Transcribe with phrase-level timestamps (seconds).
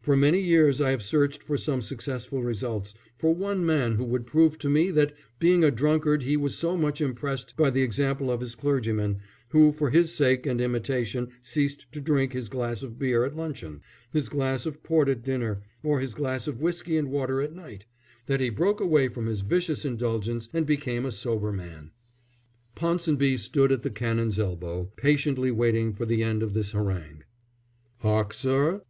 [0.00, 4.26] For many years I have searched for some successful results, for one man who would
[4.26, 8.30] prove to me that, being a drunkard, he was so much impressed by the example
[8.32, 9.18] of his clergyman,
[9.50, 13.82] who for his sake and imitation ceased to drink his glass of beer at luncheon,
[14.14, 17.84] his glass of port at dinner, or his glass of whisky and water at night,
[18.24, 21.90] that he broke away from his vicious indulgence and became a sober man."
[22.74, 27.24] Ponsonby stood at the Canon's elbow, patiently waiting for the end of this harangue.
[27.98, 28.80] "Hock, sir?"